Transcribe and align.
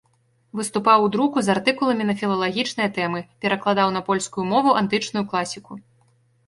Выступаў 0.59 1.03
у 1.07 1.11
друку 1.15 1.37
з 1.47 1.51
артыкуламі 1.55 2.07
на 2.11 2.15
філалагічныя 2.21 2.89
тэмы, 2.97 3.19
перакладаў 3.47 3.87
на 4.01 4.03
польскую 4.09 4.45
мову 4.55 4.69
антычную 4.85 5.25
класіку. 5.33 5.81